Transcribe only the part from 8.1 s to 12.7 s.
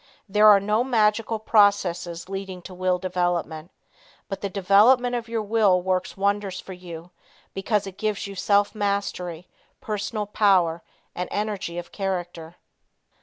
you self mastery, personal power and energy of character.